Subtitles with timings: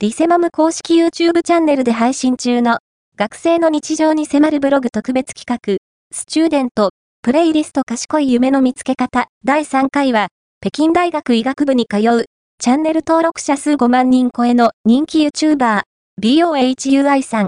[0.00, 2.78] ディセマム公式 YouTube チャンネルで配信中の
[3.16, 5.78] 学生の日常に迫るブログ特別企画、
[6.16, 6.90] スチューデント、
[7.20, 10.28] プレイリスト賢い夢の見つけ方第3回は、
[10.60, 12.26] 北京大学医学部に通う、
[12.60, 15.82] チャンネル登録者数5万人超えの人気 YouTuber、
[16.22, 17.46] BOHUI さん、